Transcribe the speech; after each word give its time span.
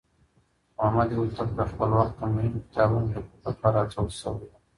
محمد 0.77 1.09
هوتک 1.17 1.49
د 1.59 1.61
خپل 1.71 1.89
وخت 1.99 2.13
د 2.19 2.23
مهمو 2.35 2.63
کتابونو 2.65 3.05
ليکلو 3.13 3.43
لپاره 3.47 3.77
هڅول 3.83 4.09
شوی 4.19 4.45
و. 4.49 4.53